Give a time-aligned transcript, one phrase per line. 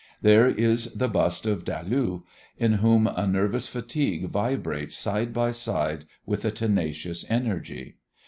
[0.23, 2.23] There is the bust of Dalou
[2.57, 7.97] in whom a nervous fatigue vibrates side by side with a tenacious energy.